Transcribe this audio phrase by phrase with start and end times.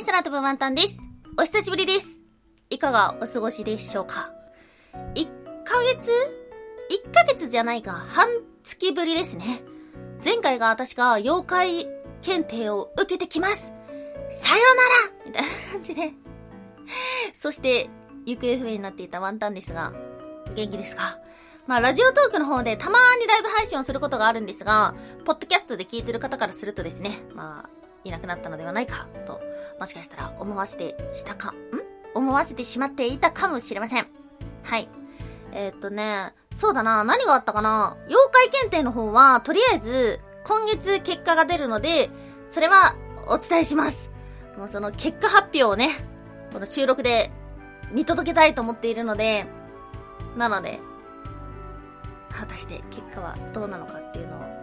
[0.00, 0.98] い、空飛ぶワンタンです。
[1.36, 2.22] お久しぶりです。
[2.70, 4.30] いかがお過ごしでしょうか
[5.14, 5.28] ?1
[5.62, 6.10] ヶ月
[7.04, 8.26] ?1 ヶ月じゃないか、半
[8.64, 9.62] 月ぶりですね。
[10.24, 11.86] 前回が確か妖怪
[12.22, 13.74] 検定を受けてきます。
[14.30, 16.12] さよならみたいな感じで。
[17.34, 17.90] そして、
[18.24, 19.92] 行方不明になっていたワンタンですが、
[20.54, 21.18] 元気ですか？
[21.66, 24.94] まあ、ラジオトークの方でたまーにライブ配信をすることがあるんですが、
[25.26, 29.40] ポッドキャストで聞いてる方からするとですね、まあ、いなくなったのではないか、と、
[29.78, 31.54] もしかしたら思わせてしたか、ん？
[32.14, 34.06] 思わせてしまっていたかもしれません。
[34.62, 34.88] はい。
[35.52, 37.96] えー、っとね、そうだな、何があったかな？
[38.08, 42.10] 妖怪検定の方は、とりあえず、今月結果が出るので、
[42.48, 42.94] それは
[43.28, 44.10] お伝えします。
[44.56, 45.90] もうその結果発表をね、
[46.52, 47.30] この収録で
[47.92, 49.46] 見届けたいと思っているので、
[50.36, 50.80] なので、
[52.30, 54.59] 果たして結果はどうなのかっていうのを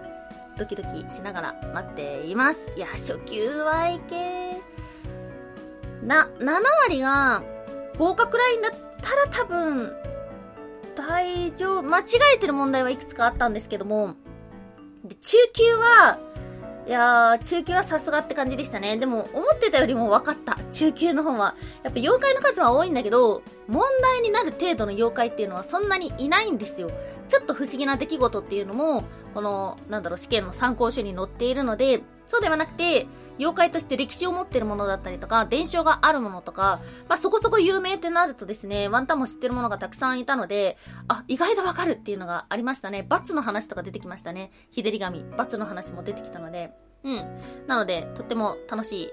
[0.57, 2.71] ドキドキしながら待っています。
[2.75, 4.61] いや、初級はいけ、
[6.03, 7.43] な、7割が
[7.97, 9.93] 合格ラインだったら多分、
[10.95, 11.83] 大丈夫。
[11.83, 12.03] 間違
[12.35, 14.15] えてる問題はいくつかあったんですけども、
[15.03, 16.19] で中級は、
[16.87, 18.97] いやー、中級はさすがって感じでしたね。
[18.97, 20.57] でも、思ってたよりも分かった。
[20.71, 21.55] 中級の方は。
[21.83, 26.89] やっぱ妖怪の数は多いんだけど、問題になる程度の妖怪っていうのはそんなにいないんですよ。
[27.27, 33.07] ちょっと不思議な出来事っていうのも、この、なんだろう、試験の参考書に載っているので、そうではなくて、
[33.39, 43.05] 妖怪として歴史を持ってるものだったりとか、伝承があるものとか、まあ、そこそこ有名ってなるとですね、ワンタンも知ってるものがたくさんいたので、あ、意外とわかるっていうのがありましたね。
[43.07, 44.51] バツの話とか出てきましたね。
[44.71, 46.71] 日照り紙、バツの話も出てきたので、
[47.03, 47.25] うん。
[47.67, 49.09] なので、とっても楽しい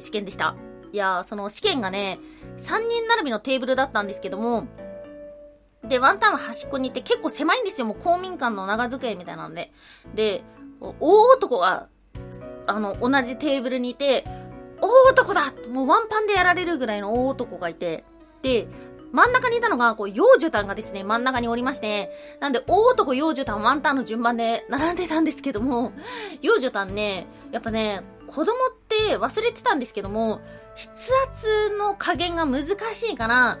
[0.00, 0.56] 試験でした。
[0.92, 2.18] いや、その試験がね、
[2.58, 4.66] 3人並びのテーブルだったんですけども、
[5.84, 7.86] で、ワンタンは端っこにいて結構狭いんですよ。
[7.86, 9.72] もう公民館の長机みたいなので。
[10.14, 10.44] で、
[10.80, 10.94] 大
[11.34, 11.88] 男が
[12.66, 14.24] あの、同じテーブルにいて、
[14.80, 18.04] 大男だもうワンパンでやられるぐらいの大男がいて、
[18.42, 18.66] で、
[19.12, 25.92] 真ん中にいたのが、こう、幼女丹がですね、真ん中におりまして、なんで、大男、幼女丹、ワンタンの順番で並んでたんですけども、
[26.40, 28.56] 幼女丹ね、やっぱね、子供っ
[28.92, 30.40] って忘れてたんですけども、
[30.76, 30.90] 筆
[31.30, 33.58] 圧の加減が難しいから、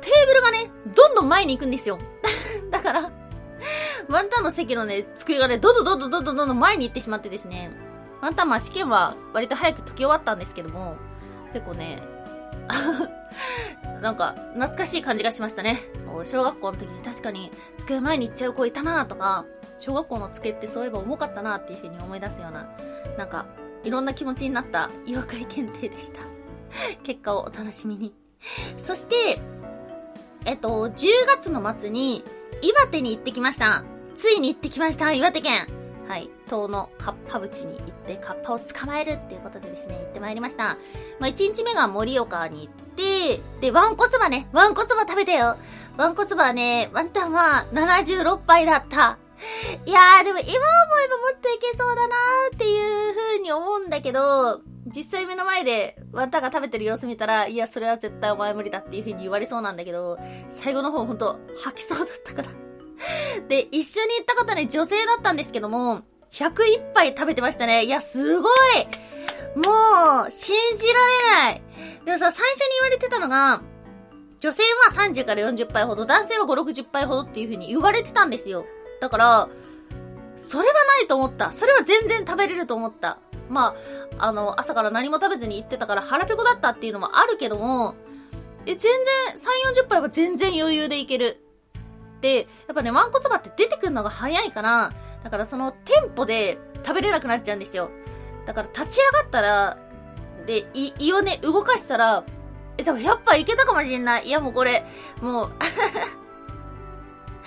[0.00, 1.98] テーブルがね、どんどん前に行くんですよ。
[2.70, 3.10] だから、
[4.08, 7.70] ワンタンの席のね、机がね、どんどんどんどんどんどん前に行ってしまってですね、
[8.20, 10.96] ワンタンまあ試験は割と早く解き終わったんですけども、
[11.52, 12.02] 結構ね、
[14.00, 15.82] なんか懐かしい感じがしましたね。
[16.24, 19.44] 小学校の時に確かに机前に行っちゃう子いたなとか、
[19.78, 22.68] 小学校の机ってそういえば重かったなっていう風に思い出すような、
[23.18, 23.46] なんか
[23.84, 26.20] いろんな気持ちになった妖怪検定でした。
[27.02, 28.14] 結果をお楽しみに。
[28.78, 29.40] そして、
[30.44, 32.24] えっと、10月の末に
[32.60, 33.84] 岩手に行ってきました。
[34.14, 35.68] ついに行ってきました、岩手県。
[36.08, 40.76] はい、島のカッパ淵に行ってカッパを捕まえるっていうことでですね、行ってまいりました。
[41.18, 45.56] まあ、1日目が盛岡に行って、で、ワンコそばね、ワンコそば食べたよ。
[45.96, 49.18] ワンコそばはね、ワンタンは76杯だった。
[49.86, 50.50] いやー、でも今思
[51.04, 54.60] えばもっといけそうだなーっていう風に思うんだけど、
[54.94, 60.18] 実際目の前でワンタンが食べてる様子見たら、いや、それは絶対お前無理だっていう風に言われそうなんだけど、
[60.50, 62.48] 最後の方ほんと吐きそうだったから
[63.48, 66.02] で、一緒に行った方ね、女性だったんですけども、
[66.32, 67.84] 101杯食べてましたね。
[67.84, 68.52] いや、すごい
[69.54, 71.62] もう、信じられない。
[72.04, 73.62] でもさ、最初に言われてたのが、
[74.40, 78.64] 女性は30から40杯ほど、男性は5、60杯ほどっていう風に言われてたんですよ。
[79.02, 79.48] だから、
[80.36, 81.50] それはないと思った。
[81.50, 83.18] それは全然食べれると思った。
[83.48, 83.74] ま
[84.16, 87.96] あ、あの、朝から何も食べずに行ってたから腹ペコだったっていうのもあるけども、
[88.64, 88.92] え、全然、
[89.74, 91.42] 3、40杯は全然余裕でいける。、
[92.20, 94.92] でやっぱね、わんこそばって出てくるのが早いから、
[95.24, 97.90] だからそのテンポで食べれなくなっちゃうんですよ。
[98.46, 99.78] だから立ち上がったら、
[100.46, 102.22] で、胃、胃をね、動かしたら、
[102.78, 104.28] え、多分やっぱいけたかもしんない。
[104.28, 104.86] いやもうこれ、
[105.20, 105.52] もう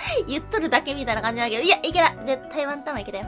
[0.27, 3.25] 言っとるだけみたいな感じだけど、いや、いけた絶対ワンタンいけたよ。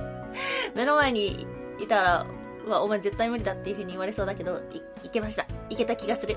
[0.74, 1.46] 目の前に
[1.78, 2.26] いたら、
[2.66, 5.46] うわ、お前絶対無理だっていう風に言われそうだけど、い、いけました。
[5.68, 6.36] いけた気がする。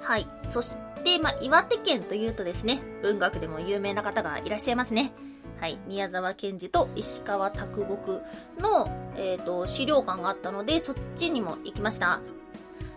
[0.00, 0.26] はい。
[0.50, 5.12] そして、まあ、岩手県というとですね、文学でも有名な方がいらっしゃいますね。
[5.60, 5.78] はい。
[5.86, 8.20] 宮沢賢治と石川啄木
[8.58, 12.20] の、えっ、ー、と、資料館があったので、そっちにも行きました。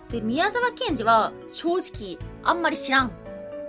[0.09, 3.11] で、宮沢賢治は正直あんまり知らん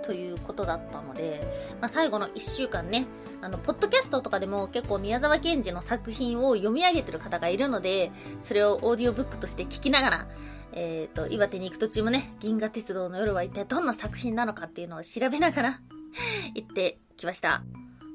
[0.09, 1.39] ということだったので、
[1.79, 3.05] まあ、最後の1週間ね、
[3.41, 8.11] あの、ポッドキャストとかでも結構宮沢賢治の作品を読み上げてる方がいるので、
[8.41, 10.27] それをオーディオブックとして聞きながら、
[10.71, 15.79] え、ー、と、岩手に行く途中もね、銀河鉄道の夜は一体どんな作品なのかっていうのを調べながら
[16.55, 17.61] 行ってきました。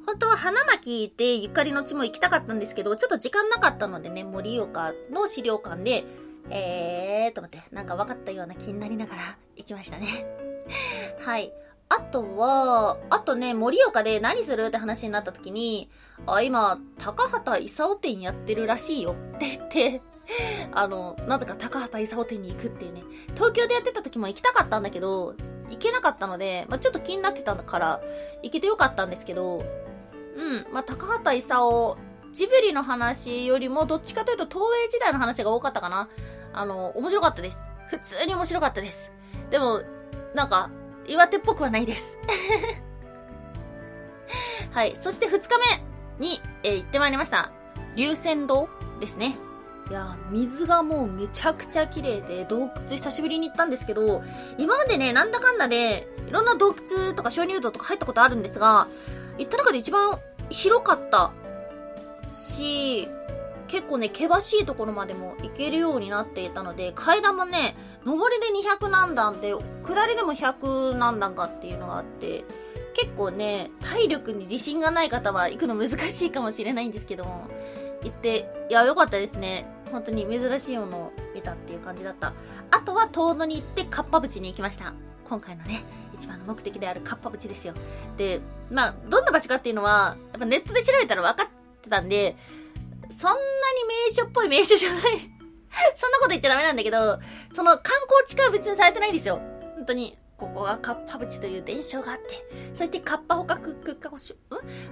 [0.04, 6.04] 本当は花巻でゆかりの地も行きたかったんですけど、ちょっと時間なかったのでね、盛岡の資料館で
[6.50, 10.26] えーと思って、なんか分かったような気になりながら行きましたね。
[11.24, 11.52] はい。
[11.88, 15.90] あとは、あとね、盛岡で何するって話になった時に、
[16.26, 20.02] あ、今、高畑勲店やってるらしいよって言って、
[20.72, 23.02] あの、なぜか高畑勲店に行くっていうね。
[23.34, 25.34] 東京でやってた時も行きたかったんだけど、
[25.70, 28.00] 行けなかったので、まあ、ちょっと気になってたから、
[28.42, 29.62] 行けてよかったんですけど、
[30.36, 31.96] うん、まあ、高畑勲、
[32.32, 36.08] ジブリの話よりも、どっちかというと東映時代の話が多かったかな。
[36.52, 37.68] あの、面白かったです。
[37.88, 39.12] 普通に面白かったです。
[39.50, 39.82] でも、
[40.34, 40.70] なんか、
[41.06, 42.18] 岩手っぽくはないです。
[44.72, 44.96] はい。
[45.02, 45.48] そして2日
[46.18, 47.50] 目に、えー、行ってまいりました。
[47.96, 48.68] 龍泉洞
[49.00, 49.36] ですね。
[49.90, 54.22] いや、水がもうめちゃくちゃ綺麗で、洞窟久しぶりに行ったんですけど、
[54.56, 58.88] 今までね、なんだかんだで、いろんな洞窟とか鍾乳洞とか入ったことあるんですが、
[59.36, 60.18] 行った中で一番
[60.48, 61.32] 広かった
[62.30, 63.08] し、
[63.74, 67.74] 結構ね、険しいところまでも行けるようになっていたので、階段もね、
[68.04, 72.44] 上りで200何段で、下りでも100何段かっていうのがあって、
[72.94, 77.48] 結構ね、体力に自信がない方は行くの難しいかもしれないんですけども、
[78.04, 79.66] 行って、いや、良かったですね。
[79.90, 82.32] 本当に珍しいものを見たっていう感じだった。
[82.70, 84.92] あとは遠野に行ってカッパ淵に行きました。
[85.28, 85.82] 今回のね、
[86.14, 87.74] 一番の目的であるカッパ淵ですよ。
[88.16, 92.36] で、まあ、どんな場所かっていうのは、やっぱネットで調べたら分かってたんで、
[93.10, 93.40] そんなに
[94.08, 95.02] 名所っぽい名所じゃない
[95.96, 97.18] そんなこと言っちゃダメなんだけど、
[97.54, 99.40] その観光地化は別にされてないんですよ。
[99.76, 100.16] 本当に。
[100.36, 104.38] ここがカッパ淵という伝承があって、そしてカッパ捕獲許可書、ん？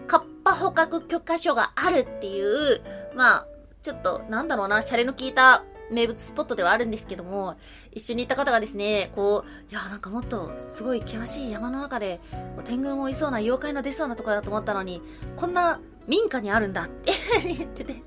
[0.06, 2.81] カッパ捕獲許可書があるっていう、
[3.14, 3.47] まあ、
[3.82, 7.56] ちょっと、なんだろうな、シャレの効いた名物スポットではあるんですけども、
[7.91, 12.20] 一緒に行った方がですね、こう、いや、なんかもっと、すごい険しい山の中で、
[12.64, 15.03] 天狗もいそうな妖怪の出そうなとこだと思ったのに、
[15.37, 17.12] こんな民家にあるんだって
[17.44, 18.02] 言ってて。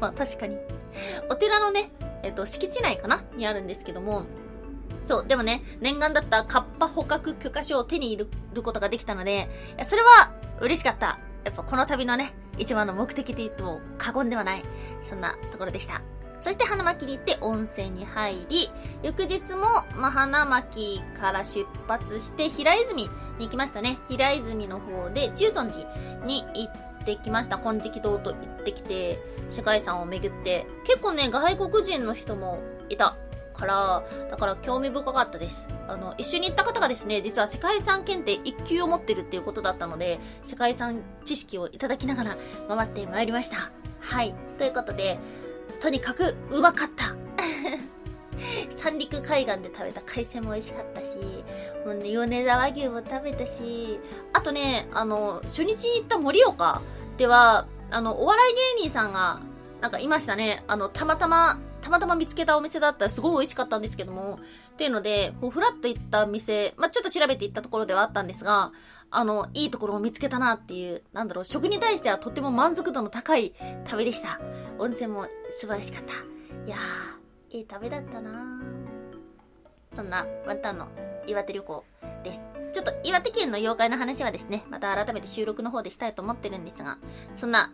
[0.00, 0.56] まあ確かに。
[1.30, 1.90] お寺のね、
[2.22, 4.24] えっ、と、敷地内かなにあるんですけども、
[5.04, 11.18] そう、でもね、念願だったカッパ捕獲許可証を手に入れることができたので、いやそれは嬉しかった。
[11.44, 14.64] やっぱこの旅のね、一番の目的と言っても過言ではない、
[15.02, 16.02] そんなところでした。
[16.40, 18.70] そして花巻に行って温泉に入り、
[19.02, 19.62] 翌日も、
[19.96, 23.10] まあ、花巻から出発して平泉に
[23.40, 23.98] 行きましたね。
[24.08, 27.58] 平泉の方で中尊寺に行ってきました。
[27.58, 29.18] 金色堂と行ってきて、
[29.50, 32.58] 世界遺産を巡って、結構ね、外国人の人も
[32.88, 33.16] いた。
[33.54, 35.66] から、だから興味深かったです。
[35.88, 42.36] あの、一緒に行った方がですね、実は世界遺産検定1級を持ってるっていうことだったので、世界遺産知識をいただきながら
[42.68, 43.72] 回ってまいりました。
[43.98, 44.32] はい。
[44.58, 45.18] ということで、
[45.80, 47.16] とにかくうまかった
[48.78, 51.16] 三陸海岸で食べた海鮮も美味しかったし、
[51.84, 53.98] もうね、米沢牛も食べたし、
[54.32, 56.80] あとね、あの、初日に行った盛岡
[57.18, 59.40] では、あの、お笑い芸人さんが、
[59.80, 60.62] なんかいましたね。
[60.68, 64.38] あの、たまたまたまたま見つけたお店だったらすごい美味しかったんですけども、
[64.72, 68.72] っていうので、もうフラッと行った店、まあ、ちょっと調べて行ったところではあったんですが、
[69.10, 73.52] あの、いいところを見つけたなっていう、なんだろう、食に対してはとっても満足度の高い
[73.84, 74.38] 旅でした。
[74.78, 75.26] 温泉も
[75.58, 76.12] 素晴らしかった。
[76.66, 78.62] いやー、いい旅だったな
[79.92, 80.86] そんな、ワンタンの
[81.26, 81.84] 岩手旅行
[82.22, 82.67] です。
[82.90, 86.98] と岩手県の妖怪の話はですね、また改めて収録の方でしたいと思ってるんですが、
[87.34, 87.72] そんな、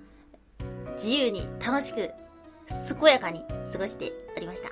[0.94, 2.10] 自由に楽しく
[2.98, 4.70] 健やかに過ごしておりました。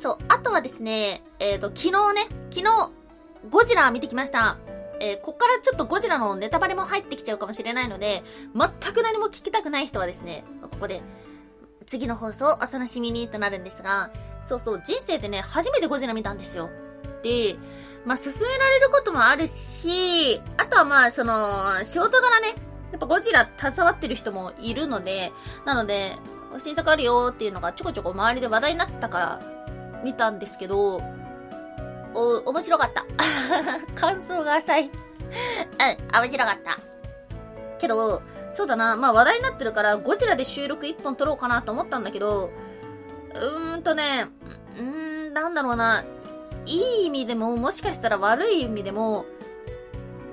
[0.00, 2.90] そう、あとはですね、えっ、ー、と、昨日ね、昨日、
[3.50, 4.58] ゴジラ見てきました。
[5.00, 8.22] えー、こっからちょっとゴジラのネタバレも入ってきちゃうかもしれないので、
[8.54, 11.02] 全く何も聞きたくない人はですね、ここで、
[11.86, 14.10] 次の放送お楽しみにとなるんですが、
[14.44, 16.70] そうそう、人生でね、初めてゴジラ見たんですよ。
[17.22, 17.56] で、
[18.04, 22.54] まあ、進められることもあるし、あとはまあ、その、仕事柄ね、
[22.92, 25.32] やっぱゴジラ携わってる人もいるので、
[25.64, 26.16] なので、
[26.58, 29.42] 新作あるよっていうのがちょこちょこ周りで話題になったから
[30.04, 31.02] 見たんですけど、
[32.14, 33.04] お、面白かった。
[33.98, 34.84] 感想が浅い。
[34.84, 34.90] うん、
[36.20, 36.78] 面白かった。
[37.78, 42.50] けど、そうだな、まあ話題になってるから、ゴジラで収録1本撮ろうかなと思ったんだけど、
[43.34, 44.26] うーんとね、
[44.78, 46.04] うーん、なんだろうな、
[46.66, 49.26] いい意味でも、もしかしたら悪い意味でも、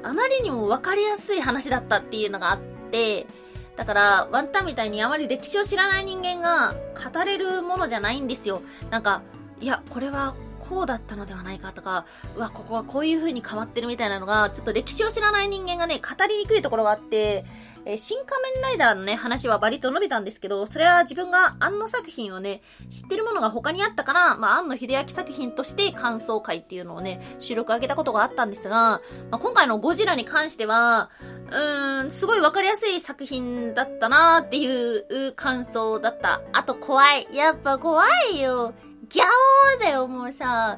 [0.03, 2.59] あまりにも分かりやすい話だったっていうのがあっ
[2.91, 3.27] て、
[3.75, 6.75] だから、ワンタンみたいにあまり歴史を知らない人間が
[7.11, 8.61] 語れるものじゃないんですよ。
[8.89, 9.21] なんか、
[9.59, 17.45] いや、これはこうだったのではないかとか、うわ、ここはこういう風に変わってるみたいなのが、ちょっと歴史を知らない人間がね、語りにくいところがあって、
[17.85, 31.09] えー、新仮面ライダーのね、話はバリと述べたんですけど、それは自分が庵野作品をね、知ってるものが他にあったから、まあ、庵野秀明作品として感想会っていうのをね、収録上げたことがあったんですが、まあ、今回のゴジラに関しては、
[31.49, 36.41] うーん、すごいわかりやすい作品だったなーっていう感想だった。
[36.53, 37.27] あと怖い。
[37.31, 38.73] やっぱ怖いよ。
[39.09, 40.77] ギャオーだよ、もうさ、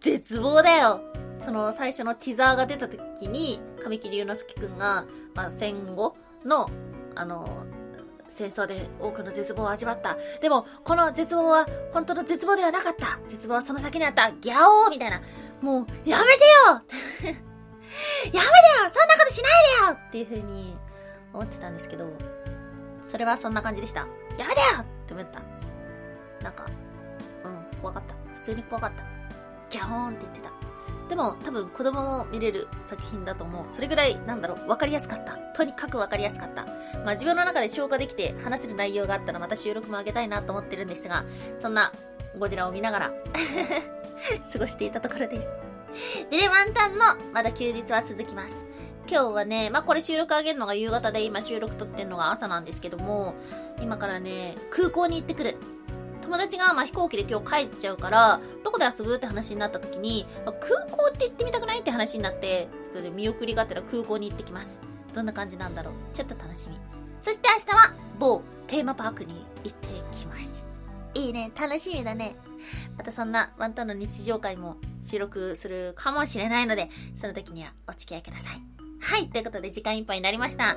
[0.00, 1.00] 絶望だよ。
[1.40, 6.16] その最初のティザーが出た時に、神木隆之介くんが、まあ、戦後
[6.48, 6.70] の、
[7.14, 7.64] あの、
[8.30, 10.18] 戦争で多くの絶望を味わった。
[10.40, 13.18] でも、この絶望は本当の絶望ではなかった。
[13.28, 14.32] 絶望はその先にあった。
[14.32, 15.22] ギャオーみたいな。
[15.60, 16.82] もう、やめてよ
[17.22, 18.42] やめてよ
[18.92, 20.76] そんなことしないでよっていう風に
[21.32, 22.06] 思ってたんですけど、
[23.06, 24.00] それはそんな感じでした。
[24.36, 25.40] やめてよって思った。
[26.42, 26.66] なんか、
[27.44, 28.14] うん、怖かった。
[28.34, 29.04] 普通に怖かった。
[29.70, 30.63] ギャオーンって言ってた。
[31.08, 33.66] でも多分子供も見れる作品だと思う。
[33.70, 35.36] それぐらい、なんだろう、わかりやすかった。
[35.54, 36.64] とにかくわかりやすかった。
[37.04, 41.24] まあ自分の中で消化できて話せる内容があったらまた収録もあげたいなと思ってるんですが、
[41.60, 41.92] そんな
[42.38, 43.12] ゴジラを見ながら
[44.52, 45.50] 過ごしていたところです。
[46.30, 48.64] でね、ワンタンのまだ休日は続きます。
[49.06, 53.34] 今日はね、まあ、これ収録あげるのが夕方で今収録撮ってんのが朝なんですけども、
[53.80, 55.56] 今からね、空港に行ってくる。
[56.24, 64.80] 友達がまあ飛行機で今日帰っちゃうから、どこで遊ぶって話になった時に、まあ、空港って行ってみたくないって話になって、ちょっと見送りがてら空港に行ってきます。
[65.14, 66.78] どんな感じなんだろうちょっと楽しみ。
[67.20, 70.64] そして明日は某テーマパークに行ってきます。
[71.12, 72.36] いいね、楽しみだね。
[72.96, 74.76] またそんなワンタンの日常会も
[75.06, 78.73] 収録するかもしれないので、その時にはお付き合いください。
[79.04, 79.28] はい。
[79.28, 80.76] ということで時間いっぱいになりました。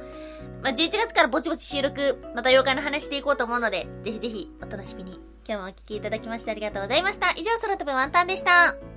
[0.61, 5.19] まあ、11月からぼちぼち収録、また妖怪の話していこうと思うので、ぜひぜひお楽しみに。
[5.47, 7.31] 今日もお聴きいただきましてありがとうございました。
[7.31, 8.96] 以上、空飛ぶワンタンでした。